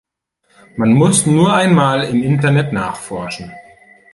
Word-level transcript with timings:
Man 0.77 0.93
muss 0.93 1.27
nur 1.27 1.53
einmal 1.53 2.05
im 2.05 2.23
Internet 2.23 2.73
nachforschen. 2.73 3.51